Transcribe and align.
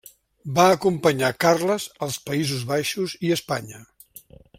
Va 0.59 0.63
acompanyar 0.77 1.29
Carles 1.45 1.85
als 2.07 2.17
Països 2.31 2.63
Baixos 2.73 3.15
i 3.29 3.35
Espanya. 3.37 3.83